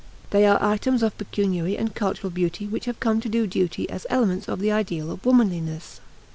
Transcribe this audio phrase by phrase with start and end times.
[0.31, 4.07] They are items of pecuniary and cultural beauty which have come to do duty as
[4.09, 6.01] elements of the ideal of womanliness.